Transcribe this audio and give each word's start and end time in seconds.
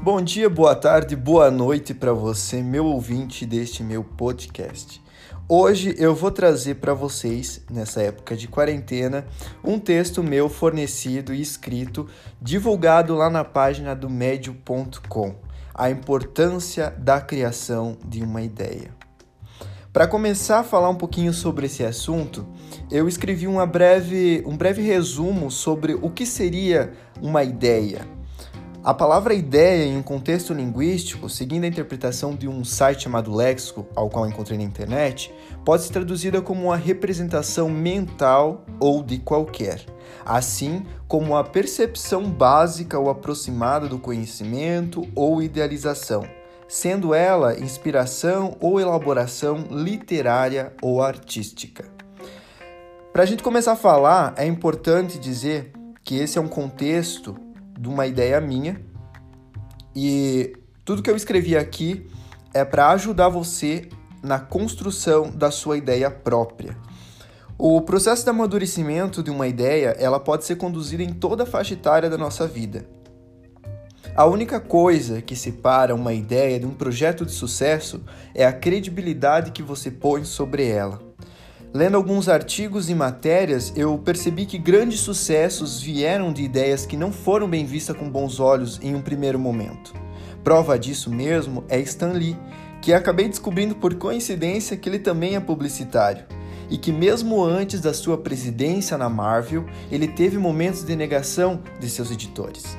Bom 0.00 0.22
dia, 0.22 0.48
boa 0.48 0.76
tarde, 0.76 1.16
boa 1.16 1.50
noite 1.50 1.92
para 1.92 2.12
você, 2.12 2.62
meu 2.62 2.86
ouvinte 2.86 3.44
deste 3.44 3.82
meu 3.82 4.04
podcast. 4.04 5.02
Hoje 5.48 5.92
eu 5.98 6.14
vou 6.14 6.30
trazer 6.30 6.76
para 6.76 6.94
vocês, 6.94 7.64
nessa 7.68 8.00
época 8.02 8.36
de 8.36 8.46
quarentena, 8.46 9.26
um 9.62 9.76
texto 9.76 10.22
meu 10.22 10.48
fornecido 10.48 11.34
e 11.34 11.42
escrito, 11.42 12.06
divulgado 12.40 13.16
lá 13.16 13.28
na 13.28 13.42
página 13.42 13.92
do 13.92 14.08
Médio.com. 14.08 15.34
A 15.74 15.90
importância 15.90 16.90
da 16.96 17.20
criação 17.20 17.98
de 18.06 18.22
uma 18.22 18.40
ideia. 18.40 18.94
Para 19.92 20.06
começar 20.06 20.60
a 20.60 20.64
falar 20.64 20.90
um 20.90 20.96
pouquinho 20.96 21.32
sobre 21.32 21.66
esse 21.66 21.84
assunto, 21.84 22.46
eu 22.88 23.08
escrevi 23.08 23.48
uma 23.48 23.66
breve, 23.66 24.44
um 24.46 24.56
breve 24.56 24.80
resumo 24.80 25.50
sobre 25.50 25.94
o 25.94 26.08
que 26.08 26.24
seria 26.24 26.92
uma 27.20 27.42
ideia 27.42 28.17
a 28.84 28.94
palavra 28.94 29.34
ideia, 29.34 29.84
em 29.84 29.96
um 29.96 30.02
contexto 30.02 30.54
linguístico, 30.54 31.28
seguindo 31.28 31.64
a 31.64 31.66
interpretação 31.66 32.36
de 32.36 32.46
um 32.46 32.64
site 32.64 33.02
chamado 33.02 33.34
Léxico, 33.34 33.86
ao 33.94 34.08
qual 34.08 34.26
encontrei 34.26 34.56
na 34.56 34.62
internet, 34.62 35.34
pode 35.64 35.82
ser 35.82 35.92
traduzida 35.92 36.40
como 36.40 36.66
uma 36.66 36.76
representação 36.76 37.68
mental 37.68 38.64
ou 38.78 39.02
de 39.02 39.18
qualquer, 39.18 39.84
assim 40.24 40.86
como 41.08 41.36
a 41.36 41.42
percepção 41.42 42.30
básica 42.30 42.96
ou 42.98 43.10
aproximada 43.10 43.88
do 43.88 43.98
conhecimento 43.98 45.02
ou 45.14 45.42
idealização, 45.42 46.22
sendo 46.68 47.12
ela 47.12 47.58
inspiração 47.58 48.56
ou 48.60 48.80
elaboração 48.80 49.66
literária 49.70 50.72
ou 50.80 51.02
artística. 51.02 51.84
Para 53.12 53.24
a 53.24 53.26
gente 53.26 53.42
começar 53.42 53.72
a 53.72 53.76
falar, 53.76 54.34
é 54.36 54.46
importante 54.46 55.18
dizer 55.18 55.72
que 56.04 56.16
esse 56.16 56.38
é 56.38 56.40
um 56.40 56.48
contexto 56.48 57.47
de 57.78 57.88
uma 57.88 58.06
ideia 58.06 58.40
minha. 58.40 58.80
E 59.94 60.52
tudo 60.84 61.02
que 61.02 61.10
eu 61.10 61.16
escrevi 61.16 61.56
aqui 61.56 62.06
é 62.52 62.64
para 62.64 62.90
ajudar 62.90 63.28
você 63.28 63.88
na 64.22 64.38
construção 64.38 65.30
da 65.30 65.50
sua 65.50 65.76
ideia 65.76 66.10
própria. 66.10 66.76
O 67.56 67.80
processo 67.80 68.24
de 68.24 68.30
amadurecimento 68.30 69.22
de 69.22 69.30
uma 69.30 69.46
ideia, 69.46 69.96
ela 69.98 70.20
pode 70.20 70.44
ser 70.44 70.56
conduzida 70.56 71.02
em 71.02 71.12
toda 71.12 71.44
a 71.44 71.46
faixa 71.46 71.74
etária 71.74 72.10
da 72.10 72.18
nossa 72.18 72.46
vida. 72.46 72.88
A 74.14 74.24
única 74.26 74.58
coisa 74.58 75.22
que 75.22 75.36
separa 75.36 75.94
uma 75.94 76.12
ideia 76.12 76.58
de 76.58 76.66
um 76.66 76.74
projeto 76.74 77.24
de 77.24 77.32
sucesso 77.32 78.02
é 78.34 78.44
a 78.44 78.52
credibilidade 78.52 79.52
que 79.52 79.62
você 79.62 79.90
põe 79.90 80.24
sobre 80.24 80.66
ela. 80.66 81.07
Lendo 81.72 81.98
alguns 81.98 82.30
artigos 82.30 82.88
e 82.88 82.94
matérias, 82.94 83.74
eu 83.76 83.98
percebi 83.98 84.46
que 84.46 84.56
grandes 84.56 85.00
sucessos 85.00 85.82
vieram 85.82 86.32
de 86.32 86.42
ideias 86.42 86.86
que 86.86 86.96
não 86.96 87.12
foram 87.12 87.46
bem 87.46 87.66
vistas 87.66 87.94
com 87.94 88.08
bons 88.08 88.40
olhos 88.40 88.80
em 88.82 88.94
um 88.94 89.02
primeiro 89.02 89.38
momento. 89.38 89.92
Prova 90.42 90.78
disso 90.78 91.10
mesmo 91.10 91.64
é 91.68 91.78
Stan 91.80 92.12
Lee, 92.12 92.38
que 92.80 92.94
acabei 92.94 93.28
descobrindo 93.28 93.74
por 93.74 93.94
coincidência 93.96 94.78
que 94.78 94.88
ele 94.88 94.98
também 94.98 95.36
é 95.36 95.40
publicitário 95.40 96.24
e 96.70 96.78
que, 96.78 96.90
mesmo 96.90 97.44
antes 97.44 97.82
da 97.82 97.92
sua 97.92 98.16
presidência 98.16 98.96
na 98.96 99.10
Marvel, 99.10 99.66
ele 99.90 100.08
teve 100.08 100.38
momentos 100.38 100.82
de 100.82 100.96
negação 100.96 101.60
de 101.78 101.90
seus 101.90 102.10
editores. 102.10 102.78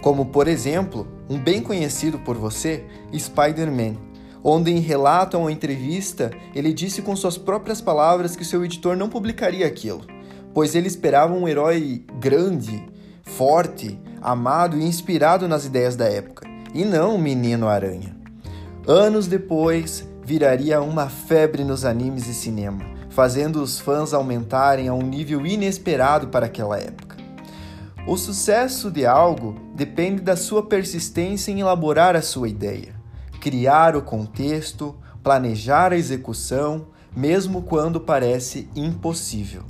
Como, 0.00 0.26
por 0.26 0.48
exemplo, 0.48 1.06
um 1.28 1.38
bem 1.38 1.60
conhecido 1.60 2.18
por 2.18 2.38
você, 2.38 2.84
Spider-Man 3.14 4.09
onde, 4.42 4.70
em 4.70 4.80
relato 4.80 5.36
a 5.36 5.40
uma 5.40 5.52
entrevista, 5.52 6.30
ele 6.54 6.72
disse 6.72 7.02
com 7.02 7.14
suas 7.14 7.36
próprias 7.36 7.80
palavras 7.80 8.34
que 8.34 8.44
seu 8.44 8.64
editor 8.64 8.96
não 8.96 9.08
publicaria 9.08 9.66
aquilo, 9.66 10.02
pois 10.54 10.74
ele 10.74 10.88
esperava 10.88 11.34
um 11.34 11.46
herói 11.46 12.04
grande, 12.18 12.84
forte, 13.22 13.98
amado 14.20 14.78
e 14.78 14.84
inspirado 14.84 15.46
nas 15.46 15.64
ideias 15.64 15.96
da 15.96 16.06
época, 16.06 16.48
e 16.74 16.84
não 16.84 17.16
um 17.16 17.18
menino 17.18 17.68
aranha. 17.68 18.16
Anos 18.86 19.26
depois, 19.26 20.08
viraria 20.24 20.80
uma 20.80 21.08
febre 21.08 21.64
nos 21.64 21.84
animes 21.84 22.26
e 22.26 22.34
cinema, 22.34 22.84
fazendo 23.10 23.62
os 23.62 23.78
fãs 23.78 24.14
aumentarem 24.14 24.88
a 24.88 24.94
um 24.94 25.02
nível 25.02 25.46
inesperado 25.46 26.28
para 26.28 26.46
aquela 26.46 26.78
época. 26.78 27.16
O 28.06 28.16
sucesso 28.16 28.90
de 28.90 29.04
algo 29.04 29.56
depende 29.74 30.22
da 30.22 30.36
sua 30.36 30.66
persistência 30.66 31.52
em 31.52 31.60
elaborar 31.60 32.16
a 32.16 32.22
sua 32.22 32.48
ideia 32.48 32.99
criar 33.40 33.96
o 33.96 34.02
contexto, 34.02 34.94
planejar 35.22 35.92
a 35.92 35.96
execução, 35.96 36.88
mesmo 37.16 37.62
quando 37.62 38.00
parece 38.00 38.68
impossível. 38.76 39.62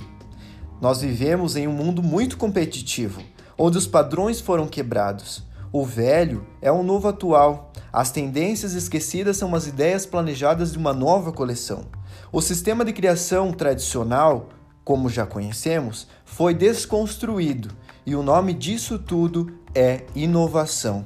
Nós 0.79 1.01
vivemos 1.01 1.55
em 1.55 1.67
um 1.67 1.71
mundo 1.71 2.03
muito 2.03 2.37
competitivo, 2.37 3.21
onde 3.57 3.77
os 3.77 3.87
padrões 3.87 4.41
foram 4.41 4.67
quebrados. 4.67 5.43
O 5.71 5.85
velho 5.85 6.45
é 6.61 6.71
um 6.71 6.83
novo 6.83 7.07
atual. 7.07 7.71
As 7.93 8.11
tendências 8.11 8.73
esquecidas 8.73 9.37
são 9.37 9.55
as 9.55 9.67
ideias 9.67 10.05
planejadas 10.05 10.71
de 10.71 10.77
uma 10.77 10.93
nova 10.93 11.31
coleção. 11.31 11.85
O 12.31 12.41
sistema 12.41 12.83
de 12.83 12.91
criação 12.91 13.51
tradicional, 13.51 14.49
como 14.83 15.09
já 15.09 15.25
conhecemos, 15.25 16.07
foi 16.25 16.53
desconstruído 16.53 17.69
e 18.05 18.15
o 18.15 18.23
nome 18.23 18.53
disso 18.53 18.97
tudo 18.97 19.59
é 19.75 20.05
inovação. 20.15 21.05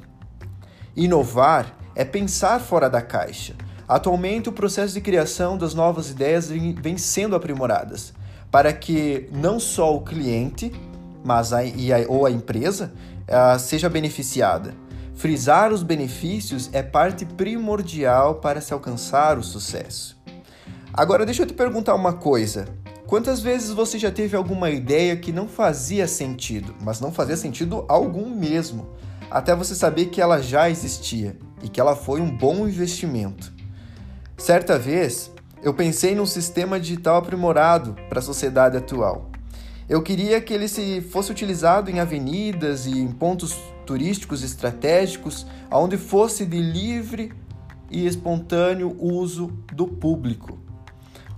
Inovar 0.96 1.76
é 1.96 2.04
pensar 2.04 2.60
fora 2.60 2.90
da 2.90 3.02
caixa. 3.02 3.56
Atualmente, 3.88 4.50
o 4.50 4.52
processo 4.52 4.94
de 4.94 5.02
criação 5.02 5.58
das 5.58 5.74
novas 5.74 6.10
ideias 6.10 6.50
vem 6.50 6.98
sendo 6.98 7.36
aprimoradas 7.36 8.14
para 8.52 8.72
que 8.72 9.28
não 9.34 9.60
só 9.60 9.94
o 9.94 10.02
cliente, 10.02 10.72
mas 11.24 11.52
a, 11.52 11.60
a, 11.60 11.66
ou 12.08 12.26
a 12.26 12.32
empresa 12.32 12.94
uh, 13.28 13.60
seja 13.60 13.90
beneficiada. 13.90 14.74
Frisar 15.14 15.74
os 15.74 15.84
benefícios 15.84 16.70
é 16.72 16.82
parte 16.82 17.26
primordial 17.26 18.36
para 18.36 18.62
se 18.62 18.74
alcançar 18.74 19.38
o 19.38 19.44
sucesso. 19.44 20.18
Agora, 20.94 21.26
deixa 21.26 21.44
eu 21.44 21.48
te 21.48 21.54
perguntar 21.54 21.96
uma 21.96 22.14
coisa. 22.14 22.66
Quantas 23.06 23.42
vezes 23.42 23.72
você 23.72 24.00
já 24.00 24.10
teve 24.10 24.38
alguma 24.38 24.70
ideia 24.70 25.16
que 25.16 25.32
não 25.34 25.48
fazia 25.48 26.08
sentido, 26.08 26.74
mas 26.82 27.00
não 27.02 27.12
fazia 27.12 27.36
sentido 27.38 27.84
algum 27.88 28.30
mesmo, 28.30 28.88
até 29.30 29.54
você 29.54 29.76
saber 29.76 30.06
que 30.06 30.22
ela 30.22 30.42
já 30.42 30.70
existia? 30.70 31.38
E 31.66 31.68
que 31.68 31.82
ela 31.82 31.96
foi 31.96 32.22
um 32.22 32.30
bom 32.30 32.68
investimento. 32.68 33.52
Certa 34.38 34.78
vez, 34.78 35.32
eu 35.64 35.74
pensei 35.74 36.14
num 36.14 36.28
sistema 36.28 36.80
digital 36.80 37.18
aprimorado 37.18 37.96
para 38.08 38.20
a 38.20 38.22
sociedade 38.22 38.78
atual. 38.78 39.32
Eu 39.90 40.04
queria 40.04 40.40
que 40.40 40.54
ele 40.54 40.68
se 40.68 41.02
fosse 41.02 41.32
utilizado 41.32 41.90
em 41.90 42.00
avenidas 42.00 42.86
e 42.86 43.00
em 43.00 43.08
pontos 43.08 43.58
turísticos 43.84 44.44
estratégicos, 44.44 45.48
onde 45.72 45.98
fosse 45.98 46.46
de 46.46 46.60
livre 46.60 47.34
e 47.90 48.06
espontâneo 48.06 48.96
uso 49.00 49.48
do 49.74 49.88
público. 49.88 50.60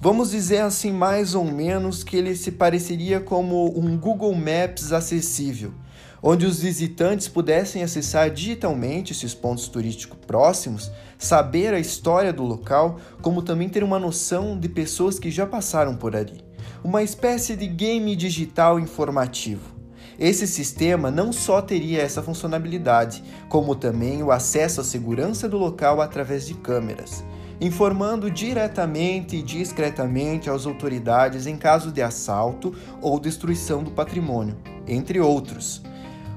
Vamos 0.01 0.31
dizer 0.31 0.59
assim, 0.59 0.91
mais 0.91 1.35
ou 1.35 1.45
menos, 1.45 2.03
que 2.03 2.17
ele 2.17 2.35
se 2.35 2.51
pareceria 2.51 3.21
como 3.21 3.79
um 3.79 3.97
Google 3.97 4.35
Maps 4.35 4.91
acessível 4.91 5.73
onde 6.21 6.45
os 6.45 6.59
visitantes 6.59 7.27
pudessem 7.27 7.83
acessar 7.83 8.29
digitalmente 8.31 9.13
esses 9.13 9.33
pontos 9.33 9.67
turísticos 9.67 10.17
próximos, 10.25 10.91
saber 11.17 11.73
a 11.73 11.79
história 11.79 12.33
do 12.33 12.43
local, 12.43 12.99
como 13.21 13.41
também 13.41 13.69
ter 13.69 13.83
uma 13.83 13.99
noção 13.99 14.59
de 14.59 14.67
pessoas 14.67 15.19
que 15.19 15.31
já 15.31 15.45
passaram 15.45 15.95
por 15.95 16.15
ali. 16.15 16.43
Uma 16.83 17.03
espécie 17.03 17.55
de 17.55 17.67
game 17.67 18.15
digital 18.15 18.79
informativo. 18.79 19.75
Esse 20.19 20.47
sistema 20.47 21.11
não 21.11 21.31
só 21.31 21.61
teria 21.61 22.01
essa 22.01 22.23
funcionalidade, 22.23 23.23
como 23.49 23.75
também 23.75 24.23
o 24.23 24.31
acesso 24.31 24.81
à 24.81 24.83
segurança 24.83 25.47
do 25.47 25.57
local 25.57 26.01
através 26.01 26.47
de 26.47 26.55
câmeras, 26.55 27.23
informando 27.61 28.31
diretamente 28.31 29.35
e 29.35 29.43
discretamente 29.43 30.49
às 30.49 30.65
autoridades 30.65 31.45
em 31.45 31.55
caso 31.55 31.91
de 31.91 32.01
assalto 32.01 32.73
ou 32.99 33.19
destruição 33.19 33.83
do 33.83 33.91
patrimônio, 33.91 34.57
entre 34.87 35.19
outros 35.19 35.83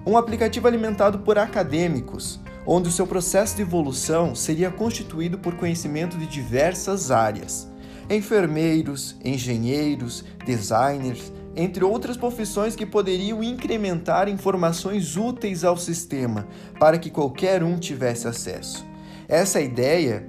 um 0.07 0.17
aplicativo 0.17 0.67
alimentado 0.67 1.21
por 1.21 1.39
acadêmicos, 1.39 2.41
onde 2.67 2.89
o 2.89 2.93
seu 2.93 3.07
processo 3.07 3.57
de 3.57 3.63
evolução 3.63 4.35
seria 4.35 4.71
constituído 4.71 5.39
por 5.39 5.55
conhecimento 5.57 6.17
de 6.17 6.27
diversas 6.27 7.11
áreas. 7.11 7.69
Enfermeiros, 8.09 9.17
engenheiros, 9.25 10.25
designers, 10.45 11.33
entre 11.55 11.85
outras 11.85 12.17
profissões 12.17 12.77
que 12.77 12.87
poderiam 12.87 13.43
incrementar 13.43 14.29
informações 14.29 15.17
úteis 15.17 15.65
ao 15.65 15.77
sistema 15.77 16.47
para 16.79 16.99
que 16.99 17.11
qualquer 17.11 17.63
um 17.63 17.79
tivesse 17.79 18.27
acesso. 18.27 18.87
Essa 19.29 19.61
ideia 19.61 20.29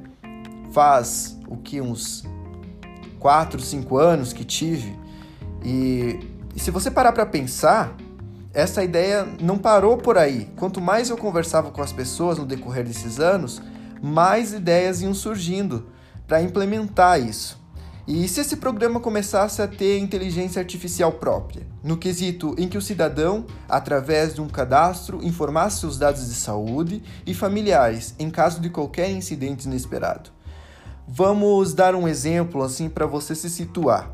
faz 0.72 1.40
o 1.48 1.58
que 1.58 1.82
uns 1.82 2.24
4, 3.20 3.60
5 3.60 3.98
anos 3.98 4.34
que 4.34 4.44
tive 4.44 4.96
e, 5.64 6.20
e 6.56 6.60
se 6.60 6.72
você 6.72 6.90
parar 6.90 7.12
para 7.12 7.26
pensar, 7.26 7.96
essa 8.54 8.84
ideia 8.84 9.28
não 9.40 9.58
parou 9.58 9.98
por 9.98 10.18
aí. 10.18 10.50
Quanto 10.58 10.82
mais 10.82 11.10
eu 11.10 11.18
conversava 11.18 11.72
com 11.72 11.82
as 11.82 11.94
pessoas 11.94 12.38
no 12.38 12.46
decorrer 12.46 12.86
desses 12.86 13.20
anos, 13.20 13.62
mais 14.02 14.54
ideias 14.54 15.02
iam 15.02 15.14
surgindo 15.14 15.88
para 16.28 16.42
implementar 16.42 17.20
isso. 17.20 17.60
E 18.08 18.28
se 18.28 18.42
esse 18.42 18.58
programa 18.58 19.00
começasse 19.00 19.62
a 19.62 19.68
ter 19.68 20.00
inteligência 20.00 20.60
artificial 20.60 21.14
própria, 21.14 21.66
no 21.84 21.96
quesito 21.96 22.56
em 22.58 22.68
que 22.68 22.78
o 22.78 22.82
cidadão, 22.82 23.46
através 23.70 24.34
de 24.34 24.42
um 24.42 24.50
cadastro, 24.50 25.24
informasse 25.24 25.80
seus 25.80 25.98
dados 25.98 26.28
de 26.28 26.34
saúde 26.34 27.04
e 27.26 27.34
familiares 27.34 28.16
em 28.18 28.30
caso 28.30 28.60
de 28.60 28.70
qualquer 28.70 29.10
incidente 29.12 29.66
inesperado? 29.66 30.32
Vamos 31.08 31.74
dar 31.74 31.94
um 31.94 32.08
exemplo 32.08 32.64
assim 32.64 32.90
para 32.90 33.06
você 33.06 33.36
se 33.36 33.50
situar. 33.50 34.12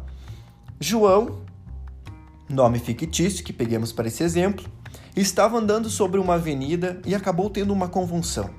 João, 0.79 1.39
nome 2.49 2.79
fictício 2.79 3.43
que 3.43 3.51
peguemos 3.51 3.91
para 3.91 4.07
esse 4.07 4.23
exemplo, 4.23 4.65
estava 5.15 5.57
andando 5.57 5.89
sobre 5.89 6.19
uma 6.19 6.35
avenida 6.35 7.01
e 7.05 7.13
acabou 7.13 7.49
tendo 7.49 7.73
uma 7.73 7.87
convulsão. 7.87 8.49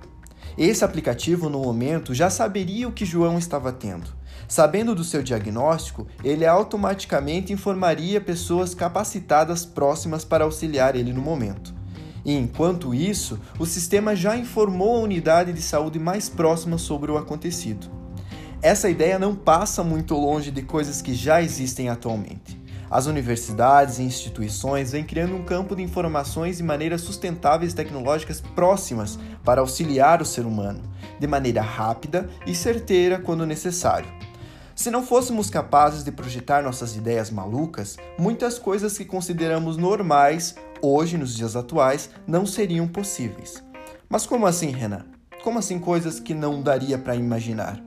Esse 0.56 0.84
aplicativo, 0.84 1.48
no 1.48 1.60
momento, 1.60 2.12
já 2.12 2.28
saberia 2.28 2.88
o 2.88 2.92
que 2.92 3.04
João 3.04 3.38
estava 3.38 3.72
tendo. 3.72 4.18
Sabendo 4.48 4.94
do 4.94 5.04
seu 5.04 5.22
diagnóstico, 5.22 6.06
ele 6.24 6.44
automaticamente 6.44 7.52
informaria 7.52 8.20
pessoas 8.20 8.74
capacitadas 8.74 9.64
próximas 9.64 10.24
para 10.24 10.44
auxiliar 10.44 10.96
ele 10.96 11.12
no 11.12 11.20
momento. 11.20 11.74
E 12.24 12.34
enquanto 12.34 12.94
isso, 12.94 13.38
o 13.58 13.64
sistema 13.64 14.16
já 14.16 14.36
informou 14.36 14.96
a 14.96 15.00
unidade 15.00 15.52
de 15.52 15.62
saúde 15.62 15.98
mais 15.98 16.28
próxima 16.28 16.76
sobre 16.76 17.10
o 17.10 17.16
acontecido. 17.16 17.88
Essa 18.60 18.90
ideia 18.90 19.18
não 19.18 19.36
passa 19.36 19.84
muito 19.84 20.14
longe 20.14 20.50
de 20.50 20.62
coisas 20.62 21.00
que 21.00 21.14
já 21.14 21.40
existem 21.40 21.88
atualmente. 21.88 22.57
As 22.90 23.04
universidades 23.06 23.98
e 23.98 24.02
instituições 24.02 24.92
vêm 24.92 25.04
criando 25.04 25.36
um 25.36 25.44
campo 25.44 25.76
de 25.76 25.82
informações 25.82 26.58
e 26.58 26.62
maneiras 26.62 27.02
sustentáveis 27.02 27.74
tecnológicas 27.74 28.40
próximas 28.40 29.18
para 29.44 29.60
auxiliar 29.60 30.22
o 30.22 30.24
ser 30.24 30.46
humano, 30.46 30.80
de 31.18 31.26
maneira 31.26 31.60
rápida 31.60 32.30
e 32.46 32.54
certeira 32.54 33.18
quando 33.18 33.44
necessário. 33.44 34.08
Se 34.74 34.90
não 34.90 35.04
fôssemos 35.04 35.50
capazes 35.50 36.02
de 36.02 36.10
projetar 36.10 36.62
nossas 36.62 36.96
ideias 36.96 37.30
malucas, 37.30 37.98
muitas 38.18 38.58
coisas 38.58 38.96
que 38.96 39.04
consideramos 39.04 39.76
normais 39.76 40.54
hoje, 40.80 41.18
nos 41.18 41.34
dias 41.34 41.56
atuais, 41.56 42.08
não 42.26 42.46
seriam 42.46 42.88
possíveis. 42.88 43.62
Mas 44.08 44.24
como 44.24 44.46
assim, 44.46 44.70
Renan? 44.70 45.04
Como 45.42 45.58
assim 45.58 45.78
coisas 45.78 46.20
que 46.20 46.32
não 46.32 46.62
daria 46.62 46.96
para 46.96 47.16
imaginar? 47.16 47.82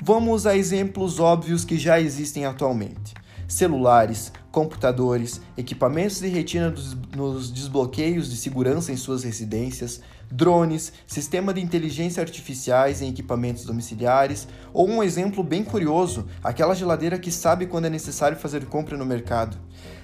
Vamos 0.00 0.46
a 0.46 0.56
exemplos 0.56 1.18
óbvios 1.18 1.64
que 1.64 1.78
já 1.78 1.98
existem 1.98 2.44
atualmente 2.44 3.14
celulares, 3.46 4.32
computadores, 4.54 5.40
equipamentos 5.58 6.20
de 6.20 6.28
retina 6.28 6.72
nos 7.16 7.50
desbloqueios 7.50 8.30
de 8.30 8.36
segurança 8.36 8.92
em 8.92 8.96
suas 8.96 9.24
residências, 9.24 10.00
drones, 10.30 10.92
sistema 11.08 11.52
de 11.52 11.60
inteligência 11.60 12.20
artificiais 12.20 13.02
em 13.02 13.08
equipamentos 13.08 13.64
domiciliares, 13.64 14.46
ou 14.72 14.88
um 14.88 15.02
exemplo 15.02 15.42
bem 15.42 15.64
curioso, 15.64 16.28
aquela 16.42 16.72
geladeira 16.72 17.18
que 17.18 17.32
sabe 17.32 17.66
quando 17.66 17.86
é 17.86 17.90
necessário 17.90 18.38
fazer 18.38 18.64
compra 18.66 18.96
no 18.96 19.04
mercado. 19.04 19.58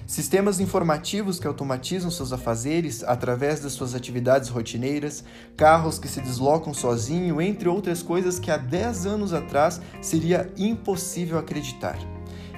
Sistemas 0.05 0.59
informativos 0.59 1.39
que 1.39 1.47
automatizam 1.47 2.11
seus 2.11 2.33
afazeres 2.33 3.05
através 3.05 3.61
das 3.61 3.71
suas 3.71 3.95
atividades 3.95 4.49
rotineiras, 4.49 5.23
carros 5.55 5.97
que 5.97 6.09
se 6.09 6.19
deslocam 6.19 6.73
sozinho, 6.73 7.41
entre 7.41 7.69
outras 7.69 8.03
coisas 8.03 8.37
que 8.37 8.51
há 8.51 8.57
10 8.57 9.05
anos 9.05 9.31
atrás 9.31 9.79
seria 10.01 10.51
impossível 10.57 11.39
acreditar. 11.39 11.97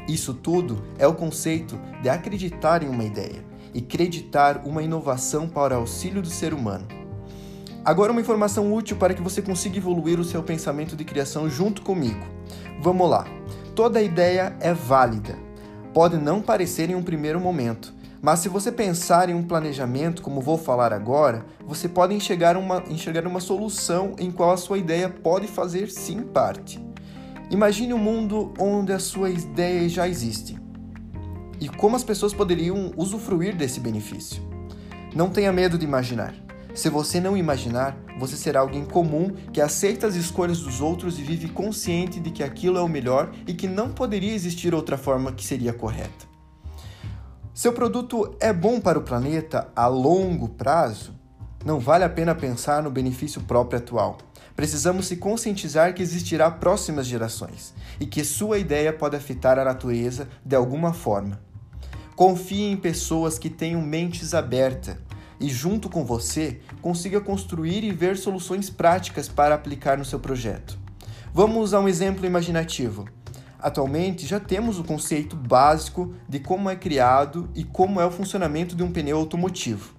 Isso 0.07 0.33
tudo 0.33 0.83
é 0.97 1.07
o 1.07 1.13
conceito 1.13 1.79
de 2.01 2.09
acreditar 2.09 2.83
em 2.83 2.89
uma 2.89 3.03
ideia 3.03 3.43
e 3.73 3.79
acreditar 3.79 4.61
uma 4.65 4.83
inovação 4.83 5.47
para 5.47 5.75
auxílio 5.75 6.21
do 6.21 6.29
ser 6.29 6.53
humano. 6.53 6.85
Agora, 7.85 8.11
uma 8.11 8.21
informação 8.21 8.73
útil 8.73 8.97
para 8.97 9.13
que 9.13 9.21
você 9.21 9.41
consiga 9.41 9.77
evoluir 9.77 10.19
o 10.19 10.23
seu 10.23 10.41
pensamento 10.41 10.95
de 10.95 11.03
criação 11.03 11.49
junto 11.49 11.81
comigo. 11.81 12.25
Vamos 12.81 13.09
lá! 13.09 13.25
Toda 13.75 14.01
ideia 14.01 14.55
é 14.59 14.73
válida. 14.73 15.37
Pode 15.93 16.17
não 16.17 16.41
parecer 16.41 16.89
em 16.89 16.95
um 16.95 17.03
primeiro 17.03 17.39
momento, 17.39 17.93
mas 18.21 18.39
se 18.39 18.47
você 18.47 18.71
pensar 18.71 19.29
em 19.29 19.33
um 19.33 19.43
planejamento, 19.43 20.21
como 20.21 20.39
vou 20.39 20.57
falar 20.57 20.93
agora, 20.93 21.45
você 21.65 21.89
pode 21.89 22.13
enxergar 22.13 22.55
uma, 22.55 22.83
enxergar 22.89 23.27
uma 23.27 23.39
solução 23.39 24.15
em 24.17 24.31
qual 24.31 24.51
a 24.51 24.57
sua 24.57 24.77
ideia 24.77 25.09
pode 25.09 25.47
fazer 25.47 25.89
sim 25.89 26.21
parte. 26.21 26.81
Imagine 27.53 27.93
um 27.93 27.99
mundo 27.99 28.51
onde 28.57 28.91
as 28.91 29.03
suas 29.03 29.43
ideias 29.43 29.91
já 29.91 30.07
existem 30.07 30.57
e 31.61 31.69
como 31.69 31.95
as 31.95 32.03
pessoas 32.03 32.33
poderiam 32.33 32.91
usufruir 32.97 33.55
desse 33.55 33.79
benefício. 33.79 34.41
Não 35.15 35.29
tenha 35.29 35.53
medo 35.53 35.77
de 35.77 35.85
imaginar. 35.85 36.33
Se 36.73 36.89
você 36.89 37.19
não 37.19 37.37
imaginar, 37.37 37.95
você 38.19 38.35
será 38.35 38.61
alguém 38.61 38.83
comum 38.83 39.29
que 39.53 39.61
aceita 39.61 40.07
as 40.07 40.15
escolhas 40.15 40.61
dos 40.61 40.81
outros 40.81 41.19
e 41.19 41.21
vive 41.21 41.47
consciente 41.47 42.19
de 42.19 42.31
que 42.31 42.41
aquilo 42.41 42.79
é 42.79 42.81
o 42.81 42.89
melhor 42.89 43.31
e 43.45 43.53
que 43.53 43.67
não 43.67 43.91
poderia 43.91 44.33
existir 44.33 44.73
outra 44.73 44.97
forma 44.97 45.31
que 45.31 45.45
seria 45.45 45.73
correta. 45.73 46.25
Seu 47.53 47.71
produto 47.71 48.35
é 48.39 48.51
bom 48.51 48.81
para 48.81 48.97
o 48.97 49.03
planeta 49.03 49.69
a 49.75 49.85
longo 49.85 50.49
prazo? 50.49 51.13
Não 51.63 51.79
vale 51.79 52.03
a 52.03 52.09
pena 52.09 52.33
pensar 52.33 52.81
no 52.81 52.89
benefício 52.89 53.41
próprio 53.41 53.77
atual 53.77 54.17
precisamos 54.55 55.07
se 55.07 55.17
conscientizar 55.17 55.93
que 55.93 56.01
existirá 56.01 56.49
próximas 56.49 57.05
gerações 57.07 57.73
e 57.99 58.05
que 58.05 58.23
sua 58.23 58.59
ideia 58.59 58.93
pode 58.93 59.15
afetar 59.15 59.57
a 59.57 59.65
natureza 59.65 60.27
de 60.45 60.55
alguma 60.55 60.93
forma. 60.93 61.39
Confie 62.15 62.71
em 62.71 62.77
pessoas 62.77 63.39
que 63.39 63.49
tenham 63.49 63.81
mentes 63.81 64.33
abertas 64.33 64.97
e, 65.39 65.49
junto 65.49 65.89
com 65.89 66.05
você, 66.05 66.59
consiga 66.81 67.19
construir 67.19 67.83
e 67.83 67.91
ver 67.91 68.17
soluções 68.17 68.69
práticas 68.69 69.27
para 69.27 69.55
aplicar 69.55 69.97
no 69.97 70.05
seu 70.05 70.19
projeto. 70.19 70.77
Vamos 71.33 71.73
a 71.73 71.79
um 71.79 71.87
exemplo 71.87 72.25
imaginativo. 72.25 73.07
Atualmente 73.59 74.27
já 74.27 74.39
temos 74.39 74.77
o 74.77 74.83
conceito 74.83 75.35
básico 75.35 76.13
de 76.29 76.39
como 76.39 76.69
é 76.69 76.75
criado 76.75 77.49
e 77.55 77.63
como 77.63 77.99
é 77.99 78.05
o 78.05 78.11
funcionamento 78.11 78.75
de 78.75 78.83
um 78.83 78.91
pneu 78.91 79.17
automotivo. 79.17 79.95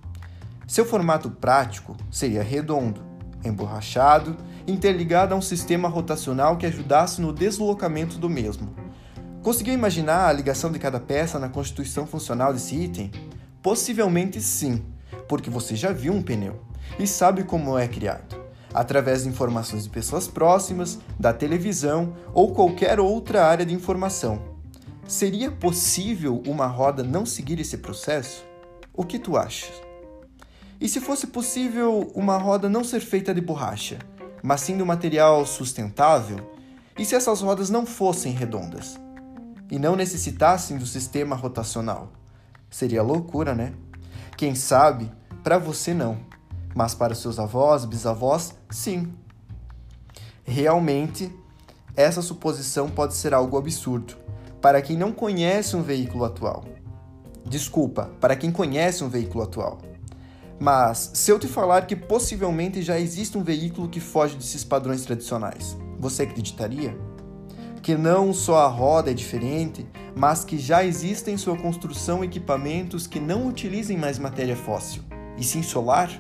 Seu 0.67 0.85
formato 0.85 1.31
prático 1.31 1.97
seria 2.11 2.43
redondo, 2.43 3.03
emborrachado, 3.45 4.37
interligado 4.67 5.35
a 5.35 5.37
um 5.37 5.43
sistema 5.43 5.89
rotacional 5.89 6.57
que 6.57 6.67
ajudasse 6.67 7.21
no 7.21 7.33
deslocamento 7.33 8.19
do 8.19 8.29
mesmo. 8.29 8.75
Conseguiu 9.43 9.75
imaginar 9.75 10.27
a 10.27 10.33
ligação 10.33 10.73
de 10.73 10.79
cada 10.79 10.99
peça 10.99 11.39
na 11.39 11.51
constituição 11.51 12.07
funcional 12.07 12.53
desse 12.53 12.75
item? 12.75 13.11
Possivelmente 13.63 14.41
sim, 14.41 14.83
porque 15.29 15.51
você 15.51 15.77
já 15.77 15.93
viu 15.93 16.13
um 16.13 16.23
pneu 16.23 16.61
e 16.99 17.07
sabe 17.07 17.45
como 17.45 17.79
é 17.79 17.87
criado, 17.87 18.37
através 18.73 19.23
de 19.23 19.29
informações 19.29 19.85
de 19.85 19.91
pessoas 19.91 20.27
próximas, 20.27 20.99
da 21.19 21.33
televisão 21.33 22.15
ou 22.33 22.55
qualquer 22.55 22.99
outra 22.99 23.45
área 23.45 23.67
de 23.67 23.75
informação. 23.75 24.55
Seria 25.07 25.51
possível 25.51 26.43
uma 26.47 26.67
roda 26.67 27.03
não 27.03 27.27
seguir 27.27 27.61
esse 27.61 27.77
processo? 27.77 28.47
O 28.95 29.05
que 29.05 29.19
tu 29.19 29.37
achas? 29.37 29.84
E 30.81 30.89
se 30.89 31.01
fosse 31.01 31.27
possível 31.29 32.11
uma 32.15 32.37
roda 32.37 32.69
não 32.69 32.85
ser 32.85 33.01
feita 33.01 33.35
de 33.35 33.41
borracha, 33.41 33.99
mas 34.43 34.61
sim 34.61 34.81
um 34.81 34.87
material 34.87 35.47
sustentável? 35.47 36.53
E 36.99 37.05
se 37.05 37.15
essas 37.15 37.41
rodas 37.41 37.71
não 37.71 37.87
fossem 37.87 38.33
redondas? 38.33 38.99
E 39.71 39.79
não 39.79 39.97
necessitassem 39.97 40.77
do 40.77 40.87
sistema 40.87 41.35
rotacional? 41.35 42.13
Seria 42.71 43.03
loucura, 43.03 43.55
né? 43.55 43.73
Quem 44.37 44.55
sabe, 44.55 45.11
para 45.43 45.59
você 45.59 45.95
não, 45.95 46.19
mas 46.75 46.95
para 46.95 47.15
seus 47.15 47.39
avós, 47.39 47.85
bisavós, 47.85 48.55
sim. 48.71 49.13
Realmente, 50.45 51.33
essa 51.97 52.21
suposição 52.21 52.89
pode 52.89 53.15
ser 53.15 53.33
algo 53.33 53.57
absurdo 53.57 54.17
para 54.61 54.83
quem 54.83 54.97
não 54.97 55.13
conhece 55.13 55.77
um 55.77 55.83
veículo 55.83 56.25
atual. 56.25 56.65
Desculpa, 57.47 58.11
para 58.21 58.35
quem 58.35 58.51
conhece 58.51 59.05
um 59.05 59.09
veículo 59.09 59.45
atual. 59.45 59.79
Mas 60.59 61.11
se 61.15 61.31
eu 61.31 61.39
te 61.39 61.49
falar 61.49 61.87
que 61.87 61.97
possivelmente 61.97 62.81
já 62.81 62.99
existe 62.99 63.37
um 63.37 63.43
veículo 63.43 63.89
que 63.89 64.01
foge 64.01 64.37
desses 64.37 64.65
padrões 64.65 65.03
tradicionais, 65.03 65.77
você 65.99 66.23
acreditaria? 66.23 66.97
Que 67.83 67.97
não 67.97 68.33
só 68.33 68.59
a 68.59 68.69
roda 68.69 69.11
é 69.11 69.15
diferente, 69.15 69.87
mas 70.15 70.45
que 70.45 70.57
já 70.57 70.85
existem 70.85 71.35
em 71.35 71.39
sua 71.39 71.57
construção 71.57 72.23
equipamentos 72.23 73.07
que 73.07 73.19
não 73.19 73.49
utilizem 73.49 73.99
mais 73.99 74.19
matéria 74.19 74.57
fóssil, 74.57 75.03
e 75.37 75.43
sim 75.43 75.63
solar? 75.63 76.11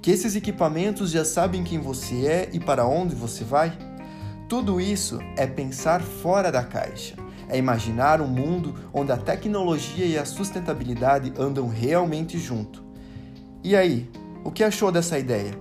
Que 0.00 0.12
esses 0.12 0.36
equipamentos 0.36 1.10
já 1.10 1.24
sabem 1.24 1.64
quem 1.64 1.80
você 1.80 2.26
é 2.26 2.48
e 2.52 2.60
para 2.60 2.86
onde 2.86 3.16
você 3.16 3.42
vai? 3.42 3.76
Tudo 4.48 4.80
isso 4.80 5.18
é 5.36 5.44
pensar 5.44 6.00
fora 6.00 6.52
da 6.52 6.62
caixa, 6.62 7.16
é 7.48 7.58
imaginar 7.58 8.20
um 8.20 8.28
mundo 8.28 8.76
onde 8.94 9.10
a 9.10 9.16
tecnologia 9.16 10.06
e 10.06 10.16
a 10.16 10.24
sustentabilidade 10.24 11.32
andam 11.36 11.68
realmente 11.68 12.38
junto 12.38 12.85
e 13.62 13.74
aí, 13.74 14.08
o 14.44 14.50
que 14.50 14.62
achou 14.62 14.92
dessa 14.92 15.18
ideia? 15.18 15.52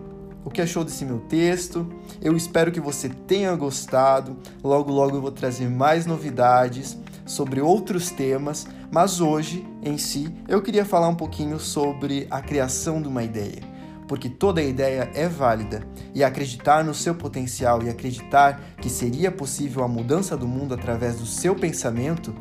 O 0.44 0.50
que 0.52 0.62
achou 0.62 0.84
desse 0.84 1.04
meu 1.04 1.20
texto? 1.22 1.92
Eu 2.22 2.38
espero 2.38 2.72
que 2.72 2.80
você 2.80 3.10
tenha 3.10 3.56
gostado. 3.56 4.38
Logo, 4.64 4.92
logo 4.92 5.18
eu 5.18 5.22
vou 5.22 5.32
trazer 5.32 5.68
mais 5.68 6.06
novidades 6.06 6.96
sobre 7.26 7.60
outros 7.60 8.12
temas, 8.12 8.68
mas 8.92 9.20
hoje 9.20 9.66
em 9.82 9.98
si 9.98 10.32
eu 10.48 10.62
queria 10.62 10.86
falar 10.86 11.10
um 11.10 11.16
pouquinho 11.16 11.60
sobre 11.60 12.28
a 12.30 12.40
criação 12.42 13.02
de 13.02 13.08
uma 13.08 13.24
ideia, 13.24 13.64
porque 14.08 14.30
toda 14.30 14.62
ideia 14.62 15.10
é 15.16 15.28
válida 15.28 15.82
e 16.14 16.24
acreditar 16.24 16.84
no 16.84 16.94
seu 16.94 17.16
potencial 17.16 17.82
e 17.82 17.90
acreditar 17.90 18.62
que 18.80 18.90
seria 18.90 19.32
possível 19.32 19.84
a 19.84 19.88
mudança 19.88 20.38
do 20.38 20.48
mundo 20.48 20.76
através 20.76 21.16
do 21.16 21.26
seu 21.26 21.56
pensamento 21.56 22.36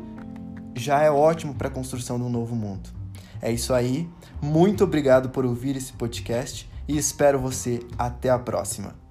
já 0.75 1.01
é 1.01 1.09
ótimo 1.09 1.55
para 1.55 1.69
a 1.69 1.71
construção 1.71 2.17
de 2.17 2.23
um 2.23 2.29
novo 2.29 2.55
mundo. 2.55 3.04
É 3.45 3.51
isso 3.51 3.75
aí. 3.75 4.09
Muito 4.41 4.83
obrigado 4.83 5.29
por 5.29 5.45
ouvir 5.45 5.77
esse 5.77 5.93
podcast 5.93 6.67
e 6.87 6.97
espero 6.97 7.37
você 7.39 7.79
até 7.95 8.31
a 8.31 8.39
próxima. 8.39 9.04